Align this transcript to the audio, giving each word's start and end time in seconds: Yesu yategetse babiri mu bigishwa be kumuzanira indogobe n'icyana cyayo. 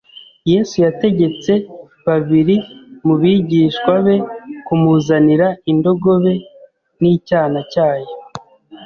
Yesu 0.51 0.75
yategetse 0.85 1.53
babiri 2.05 2.55
mu 3.05 3.15
bigishwa 3.21 3.93
be 4.05 4.15
kumuzanira 4.65 5.47
indogobe 5.71 6.33
n'icyana 7.01 7.59
cyayo. 7.71 8.09